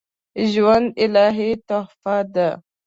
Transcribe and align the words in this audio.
ژوند 0.51 0.87
الهي 1.03 1.51
تحفه 1.67 2.17
ده 2.33 2.49